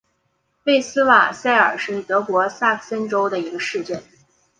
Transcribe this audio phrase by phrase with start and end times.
[0.63, 4.01] 魏斯瓦塞尔是德国萨克森州的一个市镇。